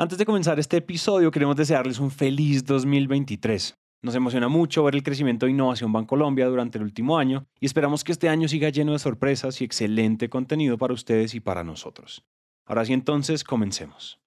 [0.00, 3.76] Antes de comenzar este episodio, queremos desearles un feliz 2023.
[4.00, 8.02] Nos emociona mucho ver el crecimiento de Innovación Bancolombia durante el último año y esperamos
[8.02, 12.24] que este año siga lleno de sorpresas y excelente contenido para ustedes y para nosotros.
[12.64, 14.18] Ahora sí entonces, comencemos.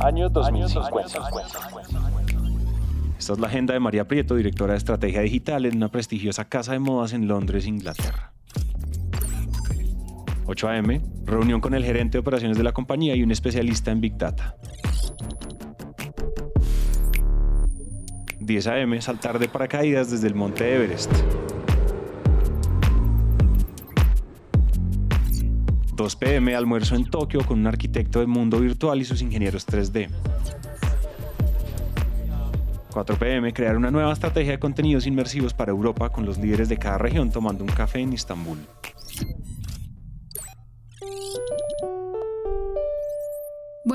[0.00, 1.18] Año 2050.
[3.18, 6.72] Esta es la agenda de María Prieto, directora de Estrategia Digital en una prestigiosa casa
[6.72, 8.33] de modas en Londres, Inglaterra.
[10.46, 14.00] 8 a.m., reunión con el gerente de operaciones de la compañía y un especialista en
[14.00, 14.56] Big Data.
[18.40, 21.10] 10 a.m., saltar de paracaídas desde el monte Everest.
[25.94, 30.08] 2 p.m., almuerzo en Tokio con un arquitecto del mundo virtual y sus ingenieros 3D.
[32.92, 36.76] 4 pm, crear una nueva estrategia de contenidos inmersivos para Europa con los líderes de
[36.76, 38.58] cada región tomando un café en Istambul.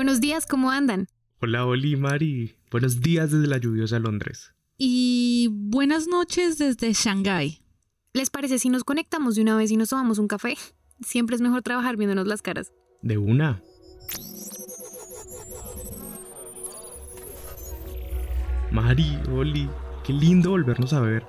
[0.00, 1.08] Buenos días, ¿cómo andan?
[1.42, 2.54] Hola, Oli, Mari.
[2.70, 4.54] Buenos días desde la lluviosa Londres.
[4.78, 7.60] Y buenas noches desde Shanghái.
[8.14, 10.56] ¿Les parece si nos conectamos de una vez y nos tomamos un café?
[11.02, 12.72] Siempre es mejor trabajar viéndonos las caras.
[13.02, 13.62] De una.
[18.70, 19.68] Mari, Oli,
[20.02, 21.26] qué lindo volvernos a ver.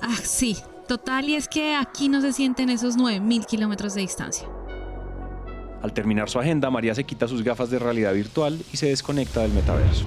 [0.00, 0.56] Ah, sí,
[0.86, 4.48] total, y es que aquí no se sienten esos 9.000 kilómetros de distancia.
[5.82, 9.42] Al terminar su agenda, María se quita sus gafas de realidad virtual y se desconecta
[9.42, 10.06] del metaverso.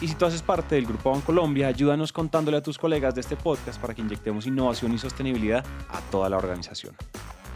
[0.00, 3.36] Y si tú haces parte del Grupo Bancolombia, ayúdanos contándole a tus colegas de este
[3.36, 6.94] podcast para que inyectemos innovación y sostenibilidad a toda la organización.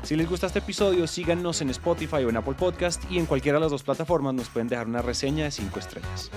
[0.03, 3.59] Si les gusta este episodio, síganos en Spotify o en Apple Podcast y en cualquiera
[3.59, 6.31] de las dos plataformas nos pueden dejar una reseña de 5 estrellas.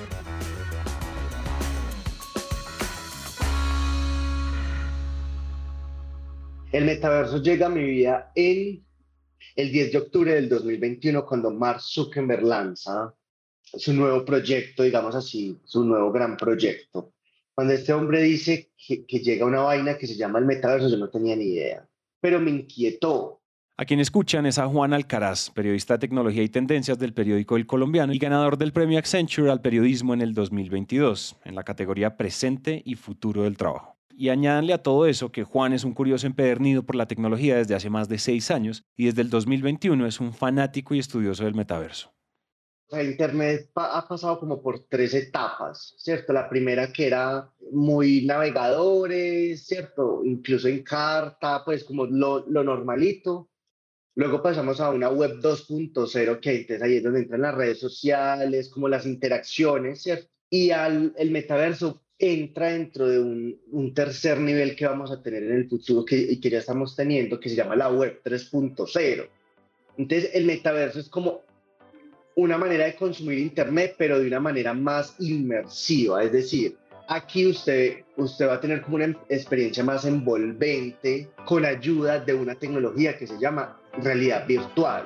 [6.72, 8.84] El metaverso llega a mi vida en
[9.56, 13.14] el 10 de octubre del 2021 cuando Mark Zuckerberg lanza
[13.74, 17.14] su nuevo proyecto, digamos así, su nuevo gran proyecto.
[17.54, 20.98] Cuando este hombre dice que, que llega una vaina que se llama el metaverso, yo
[20.98, 21.88] no tenía ni idea,
[22.20, 23.42] pero me inquietó
[23.82, 27.66] a quien escuchan es a Juan Alcaraz, periodista de tecnología y tendencias del periódico El
[27.66, 32.84] Colombiano y ganador del premio Accenture al periodismo en el 2022, en la categoría Presente
[32.86, 33.98] y Futuro del Trabajo.
[34.16, 37.74] Y añádanle a todo eso que Juan es un curioso empedernido por la tecnología desde
[37.74, 41.56] hace más de seis años y desde el 2021 es un fanático y estudioso del
[41.56, 42.14] metaverso.
[43.00, 46.34] Internet ha pasado como por tres etapas, ¿cierto?
[46.34, 50.22] La primera que era muy navegadores, ¿cierto?
[50.26, 53.50] Incluso en carta, pues como lo, lo normalito.
[54.16, 58.70] Luego pasamos a una web 2.0, que entonces ahí es donde entran las redes sociales,
[58.70, 60.28] como las interacciones, ¿cierto?
[60.50, 65.44] Y al, el metaverso entra dentro de un, un, tercer nivel que vamos a tener
[65.44, 69.30] en el futuro que, y que ya estamos teniendo, que se llama la web 3.0.
[69.98, 71.42] Entonces el metaverso es como
[72.36, 76.78] una manera de consumir Internet, pero de una manera más inmersiva, es decir,
[77.08, 82.56] aquí usted, usted va a tener como una experiencia más envolvente con ayuda de una
[82.56, 85.04] tecnología que se llama realidad virtual.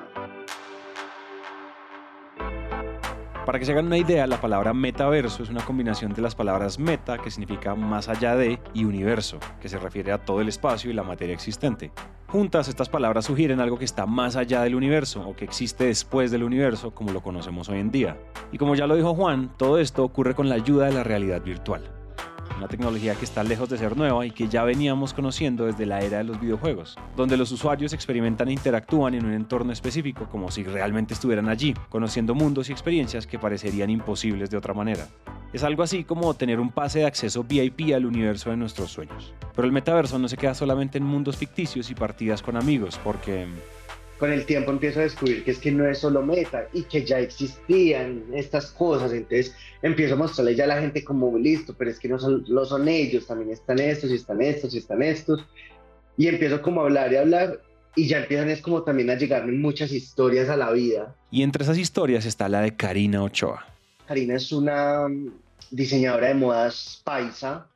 [3.46, 6.80] Para que se hagan una idea, la palabra metaverso es una combinación de las palabras
[6.80, 10.90] meta, que significa más allá de, y universo, que se refiere a todo el espacio
[10.90, 11.92] y la materia existente.
[12.26, 16.32] Juntas, estas palabras sugieren algo que está más allá del universo o que existe después
[16.32, 18.18] del universo como lo conocemos hoy en día.
[18.50, 21.40] Y como ya lo dijo Juan, todo esto ocurre con la ayuda de la realidad
[21.40, 21.95] virtual
[22.56, 26.00] una tecnología que está lejos de ser nueva y que ya veníamos conociendo desde la
[26.00, 30.50] era de los videojuegos, donde los usuarios experimentan e interactúan en un entorno específico como
[30.50, 35.06] si realmente estuvieran allí, conociendo mundos y experiencias que parecerían imposibles de otra manera.
[35.52, 39.32] Es algo así como tener un pase de acceso VIP al universo de nuestros sueños.
[39.54, 43.46] Pero el metaverso no se queda solamente en mundos ficticios y partidas con amigos, porque
[44.18, 47.04] con el tiempo empiezo a descubrir que es que no es solo meta y que
[47.04, 49.12] ya existían estas cosas.
[49.12, 52.44] Entonces empiezo a mostrarle ya a la gente como listo, pero es que no son,
[52.48, 55.44] lo son ellos, también están estos y están estos y están estos.
[56.16, 57.60] Y empiezo como a hablar y hablar
[57.94, 61.14] y ya empiezan es como también a llegarme muchas historias a la vida.
[61.30, 63.66] Y entre esas historias está la de Karina Ochoa.
[64.06, 65.08] Karina es una
[65.70, 67.66] diseñadora de modas paisa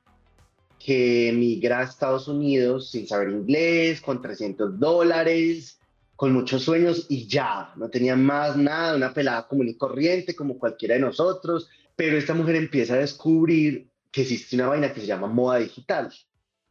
[0.78, 5.80] que emigra a Estados Unidos sin saber inglés, con 300 dólares,
[6.20, 10.58] con muchos sueños y ya, no tenía más nada, una pelada común y corriente como
[10.58, 15.06] cualquiera de nosotros, pero esta mujer empieza a descubrir que existe una vaina que se
[15.06, 16.12] llama moda digital.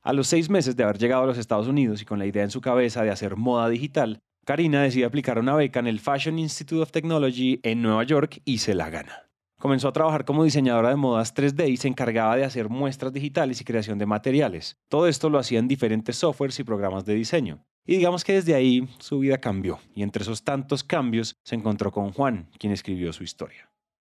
[0.04, 2.44] A los seis meses de haber llegado a los Estados Unidos y con la idea
[2.44, 6.38] en su cabeza de hacer moda digital, Karina decide aplicar una beca en el Fashion
[6.38, 9.32] Institute of Technology en Nueva York y se la gana.
[9.60, 13.60] Comenzó a trabajar como diseñadora de modas 3D y se encargaba de hacer muestras digitales
[13.60, 14.78] y creación de materiales.
[14.90, 17.66] Todo esto lo hacía en diferentes softwares y programas de diseño.
[17.90, 21.92] Y digamos que desde ahí su vida cambió, y entre esos tantos cambios se encontró
[21.92, 23.68] con Juan, quien escribió su historia.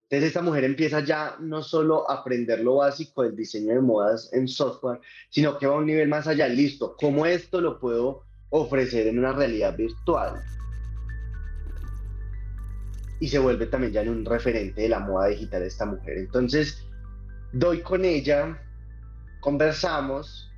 [0.08, 4.28] Entonces esta mujer empieza ya no solo a aprender lo básico del diseño de modas
[4.32, 8.24] en software, sino que va a un nivel más allá, listo, ¿cómo esto lo puedo
[8.48, 10.42] ofrecer en una realidad virtual.
[13.20, 16.18] Y se vuelve también ya un referente de la moda digital de esta mujer.
[16.18, 16.84] Entonces,
[17.52, 18.60] doy con ella,
[19.38, 20.50] conversamos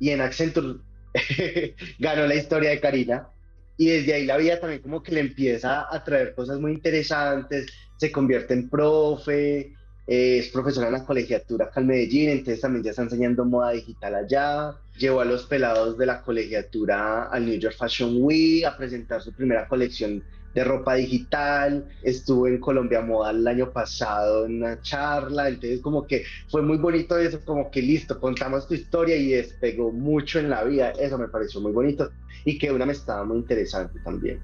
[0.00, 0.80] y en Accenture
[1.98, 3.28] ganó la historia de Karina.
[3.76, 7.66] Y desde ahí la vida también como que le empieza a traer cosas muy interesantes,
[7.96, 9.72] se convierte en profe,
[10.06, 14.14] es profesora en la colegiatura acá en Medellín, entonces también ya está enseñando moda digital
[14.14, 14.74] allá.
[14.98, 19.32] Llevó a los pelados de la colegiatura al New York Fashion Week a presentar su
[19.32, 20.22] primera colección
[20.54, 21.88] de ropa digital.
[22.02, 26.78] Estuvo en Colombia Moda el año pasado en una charla, entonces como que fue muy
[26.78, 30.90] bonito eso, como que listo, contamos tu historia y despegó mucho en la vida.
[30.90, 32.10] Eso me pareció muy bonito
[32.44, 34.40] y que una me estaba muy interesante también.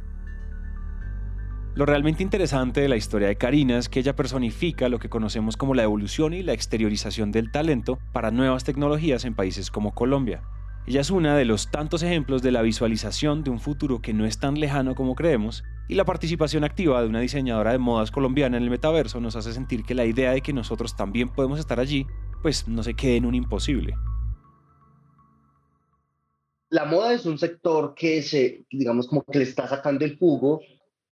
[1.79, 5.57] Lo realmente interesante de la historia de Karina es que ella personifica lo que conocemos
[5.57, 10.43] como la evolución y la exteriorización del talento para nuevas tecnologías en países como Colombia.
[10.89, 14.27] Ella es una de los tantos ejemplos de la visualización de un futuro que no
[14.27, 18.57] es tan lejano como creemos, y la participación activa de una diseñadora de modas colombiana
[18.57, 21.79] en el metaverso nos hace sentir que la idea de que nosotros también podemos estar
[21.79, 22.09] allí,
[22.43, 23.95] pues no se quede en un imposible.
[26.71, 30.61] La moda es un sector que se, digamos, como que le está sacando el jugo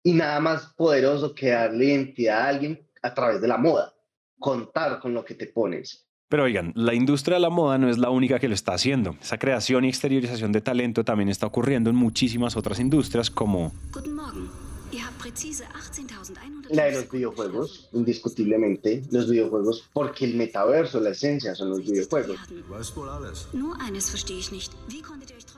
[0.05, 3.91] y nada más poderoso que darle identidad a alguien a través de la moda,
[4.37, 6.05] contar con lo que te pones.
[6.29, 9.15] Pero oigan, la industria de la moda no es la única que lo está haciendo.
[9.19, 13.73] Esa creación y exteriorización de talento también está ocurriendo en muchísimas otras industrias como...
[16.69, 22.37] La de los videojuegos, indiscutiblemente, los videojuegos, porque el metaverso, la esencia son los videojuegos.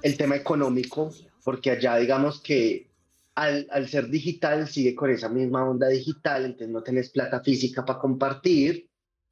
[0.01, 1.11] El tema económico,
[1.43, 2.86] porque allá digamos que
[3.37, 7.99] al, ser digital sigue con esa misma onda digital, entonces no tenés plata física para
[7.99, 8.89] compartir,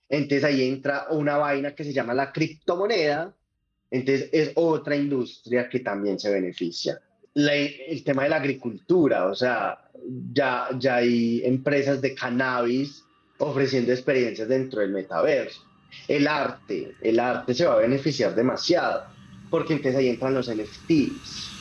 [0.08, 3.34] entonces ahí entra una vaina que se llama la criptomoneda,
[3.90, 7.02] entonces es otra industria que también se beneficia.
[7.34, 9.90] el tema de la agricultura, o sea,
[10.32, 13.04] ya, ya hay empresas de cannabis
[13.40, 15.62] ofreciendo experiencias dentro del metaverso.
[16.08, 19.06] El arte, el arte se va a beneficiar demasiado,
[19.50, 21.55] porque entonces ahí entran los NFTs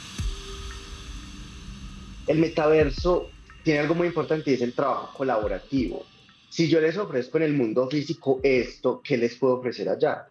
[2.27, 3.31] el metaverso
[3.63, 6.05] tiene algo muy importante y es el trabajo colaborativo.
[6.49, 10.29] Si yo les ofrezco en el mundo físico esto, ¿qué les puedo ofrecer allá?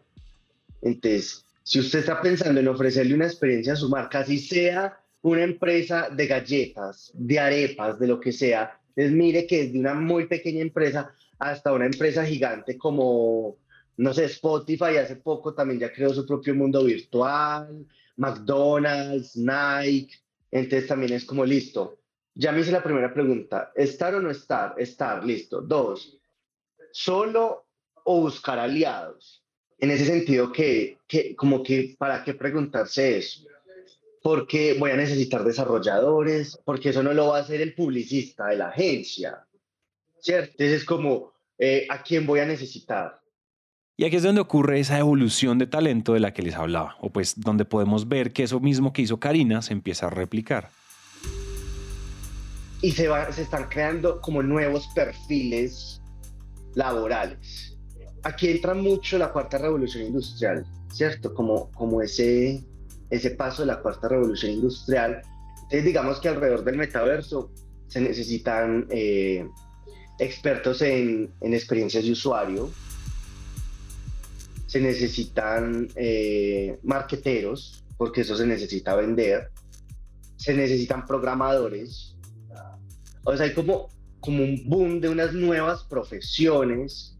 [0.81, 5.43] Entonces, si usted está pensando en ofrecerle una experiencia a su marca, así sea una
[5.43, 10.27] empresa de galletas, de arepas, de lo que sea, les mire que desde una muy
[10.27, 13.57] pequeña empresa hasta una empresa gigante como,
[13.97, 17.85] no sé, Spotify hace poco también ya creó su propio mundo virtual,
[18.17, 20.15] McDonald's, Nike,
[20.53, 21.99] entonces también es como listo.
[22.35, 24.75] Ya me hice la primera pregunta, ¿estar o no estar?
[24.77, 25.61] Estar, listo.
[25.61, 26.19] Dos,
[26.91, 27.65] solo
[28.03, 29.43] o buscar aliados.
[29.79, 33.47] En ese sentido, que, que como que, ¿para qué preguntarse eso?
[34.21, 38.57] Porque voy a necesitar desarrolladores, porque eso no lo va a hacer el publicista de
[38.57, 39.45] la agencia,
[40.19, 40.51] ¿cierto?
[40.51, 43.22] Entonces es como, eh, ¿a quién voy a necesitar?
[43.95, 47.11] Y aquí es donde ocurre esa evolución de talento de la que les hablaba, o
[47.11, 50.71] pues donde podemos ver que eso mismo que hizo Karina se empieza a replicar.
[52.81, 56.01] Y se, se están creando como nuevos perfiles
[56.73, 57.77] laborales.
[58.23, 61.31] Aquí entra mucho la cuarta revolución industrial, ¿cierto?
[61.35, 62.63] Como, como ese,
[63.11, 65.21] ese paso de la cuarta revolución industrial.
[65.55, 67.51] Entonces digamos que alrededor del metaverso
[67.89, 69.47] se necesitan eh,
[70.17, 72.71] expertos en, en experiencias de usuario,
[74.73, 79.51] se necesitan eh, marqueteros, porque eso se necesita vender,
[80.35, 82.15] se necesitan programadores,
[83.23, 83.89] o sea, hay como,
[84.19, 87.19] como un boom de unas nuevas profesiones,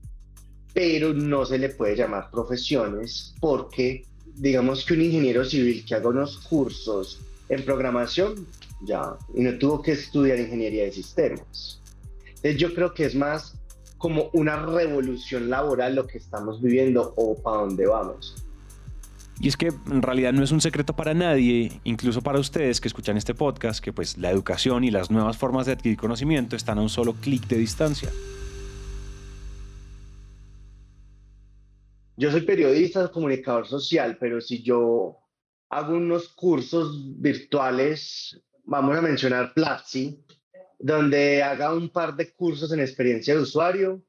[0.74, 6.10] pero no se le puede llamar profesiones porque digamos que un ingeniero civil que haga
[6.10, 7.20] unos cursos
[7.50, 8.48] en programación,
[8.82, 11.80] ya, y no tuvo que estudiar ingeniería de sistemas.
[12.26, 13.54] Entonces yo creo que es más
[14.04, 18.36] como una revolución laboral lo que estamos viviendo o para dónde vamos.
[19.40, 22.90] Y es que en realidad no es un secreto para nadie, incluso para ustedes que
[22.90, 26.80] escuchan este podcast, que pues la educación y las nuevas formas de adquirir conocimiento están
[26.80, 28.10] a un solo clic de distancia.
[32.18, 35.20] Yo soy periodista, comunicador social, pero si yo
[35.70, 40.26] hago unos cursos virtuales, vamos a mencionar Platzi,
[40.84, 44.04] donde haga un par de cursos en experiencia de usuario,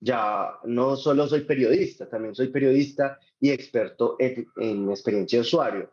[0.00, 5.92] ya no solo soy periodista, también soy periodista y experto en, experiencia de usuario.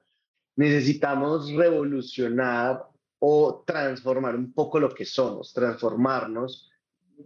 [0.55, 2.85] Necesitamos revolucionar
[3.19, 6.71] o transformar un poco lo que somos, transformarnos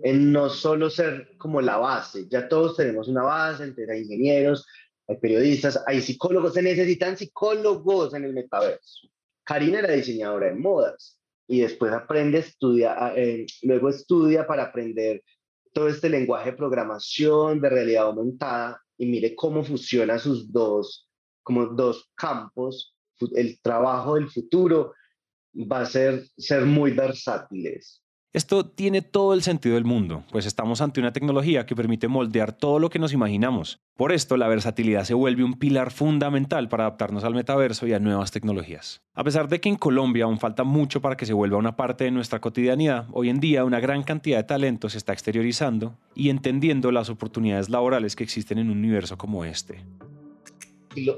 [0.03, 4.67] en no solo ser como la base, ya todos tenemos una base, hay ingenieros,
[5.07, 9.07] hay periodistas, hay psicólogos, se necesitan psicólogos en el metaverso.
[9.45, 11.18] Karina era diseñadora de modas
[11.49, 15.23] y después aprende, estudia, eh, luego estudia para aprender
[15.73, 21.09] todo este lenguaje de programación, de realidad aumentada, y mire cómo fusionan sus dos,
[21.41, 22.95] como dos campos,
[23.35, 24.93] el trabajo del futuro
[25.55, 28.03] va a ser, ser muy versátiles.
[28.31, 32.53] Esto tiene todo el sentido del mundo, pues estamos ante una tecnología que permite moldear
[32.53, 33.79] todo lo que nos imaginamos.
[33.95, 37.99] Por esto, la versatilidad se vuelve un pilar fundamental para adaptarnos al metaverso y a
[37.99, 39.01] nuevas tecnologías.
[39.15, 42.03] A pesar de que en Colombia aún falta mucho para que se vuelva una parte
[42.03, 46.29] de nuestra cotidianidad, hoy en día una gran cantidad de talento se está exteriorizando y
[46.29, 49.83] entendiendo las oportunidades laborales que existen en un universo como este.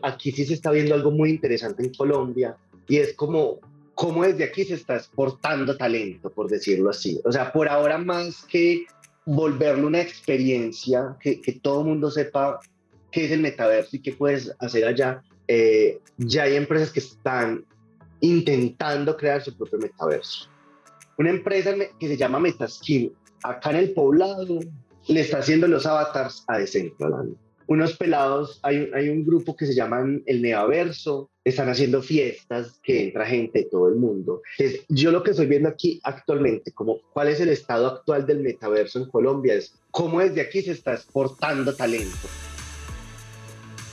[0.01, 2.56] Aquí sí se está viendo algo muy interesante en Colombia
[2.88, 3.60] y es como
[3.96, 7.20] cómo desde aquí se está exportando talento, por decirlo así.
[7.24, 8.86] O sea, por ahora más que
[9.26, 12.60] volverlo una experiencia, que, todo el mundo sepa
[13.12, 17.66] qué es el metaverso y qué puedes hacer allá, eh, ya hay empresas que están
[18.22, 20.50] intentando crear su propio metaverso.
[21.18, 24.60] Una empresa que se llama Metaskin, acá en el poblado,
[25.08, 27.36] le está haciendo los avatars a Decentraland
[27.72, 33.26] unos pelados, hay, un grupo que se llaman el Neaverso, están haciendo fiestas que entra
[33.26, 34.42] gente de todo el mundo.
[34.58, 38.42] Es, yo lo que estoy viendo aquí actualmente, como cuál es el estado actual del
[38.42, 42.28] metaverso en Colombia, es cómo desde aquí se está exportando talento.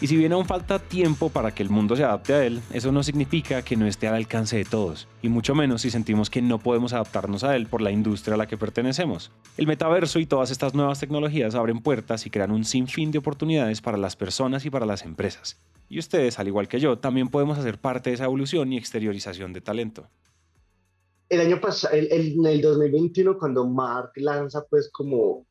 [0.01, 2.93] Y si bien aún falta tiempo para que el mundo se adapte a él, eso
[2.93, 6.41] no significa que no esté al alcance de todos, y mucho menos si sentimos que
[6.41, 9.33] no podemos adaptarnos a él por la industria a la que pertenecemos.
[9.57, 13.81] El metaverso y todas estas nuevas tecnologías abren puertas y crean un sinfín de oportunidades
[13.81, 15.61] para las personas y para las empresas.
[15.89, 19.53] Y ustedes, al igual que yo, también podemos hacer parte de esa evolución y exteriorización
[19.53, 20.09] de talento.
[21.29, 25.45] El año pasado, en el 2021, cuando Mark lanza pues como,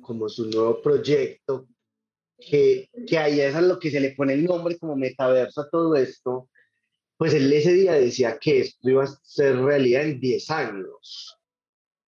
[0.00, 1.68] como su nuevo proyecto,
[2.48, 5.70] que, que ahí es a lo que se le pone el nombre como metaverso a
[5.70, 6.48] todo esto,
[7.16, 11.38] pues él ese día decía que esto iba a ser realidad en 10 años.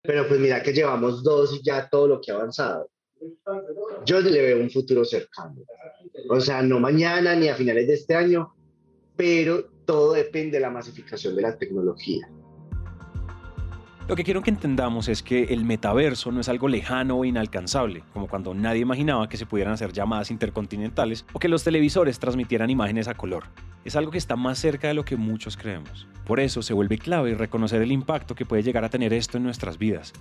[0.03, 2.91] Pero pues mira que llevamos dos y ya todo lo que ha avanzado.
[4.05, 5.63] Yo le veo un futuro cercano.
[6.29, 8.55] O sea, no mañana ni a finales de este año,
[9.17, 12.29] pero todo depende de la masificación de la tecnología.
[14.07, 18.03] Lo que quiero que entendamos es que el metaverso no es algo lejano o inalcanzable,
[18.13, 22.69] como cuando nadie imaginaba que se pudieran hacer llamadas intercontinentales o que los televisores transmitieran
[22.69, 23.45] imágenes a color.
[23.83, 26.07] Es algo que está más cerca de lo que muchos creemos.
[26.27, 29.45] Por eso se vuelve clave reconocer el impacto que puede llegar a tener esto en
[29.45, 30.13] nuestras vidas.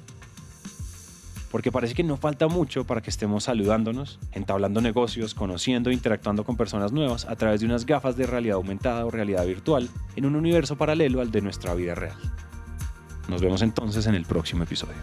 [1.51, 6.45] Porque parece que no falta mucho para que estemos saludándonos, entablando negocios, conociendo e interactuando
[6.45, 10.25] con personas nuevas a través de unas gafas de realidad aumentada o realidad virtual en
[10.25, 12.15] un universo paralelo al de nuestra vida real.
[13.27, 14.95] Nos vemos entonces en el próximo episodio.